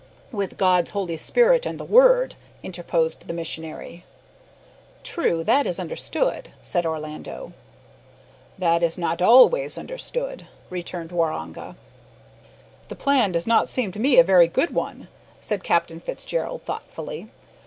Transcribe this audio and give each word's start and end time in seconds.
"With 0.31 0.57
God's 0.57 0.89
Holy 0.89 1.15
Spirit 1.15 1.63
and 1.63 1.79
the 1.79 1.83
Word," 1.85 2.33
interposed 2.63 3.27
the 3.27 3.35
missionary. 3.35 4.03
"True, 5.03 5.43
that 5.43 5.67
is 5.67 5.79
understood," 5.79 6.49
said 6.63 6.87
Orlando. 6.87 7.53
"That 8.57 8.81
is 8.81 8.97
not 8.97 9.21
always 9.21 9.77
understood," 9.77 10.47
returned 10.71 11.11
Waroonga. 11.11 11.75
"The 12.89 12.95
plan 12.95 13.31
does 13.31 13.45
not 13.45 13.69
seem 13.69 13.91
to 13.91 13.99
me 13.99 14.17
a 14.17 14.23
very 14.23 14.47
good 14.47 14.73
one," 14.73 15.07
said 15.39 15.63
Captain 15.63 15.99
Fitzgerald 15.99 16.63
thoughtfully. 16.63 17.27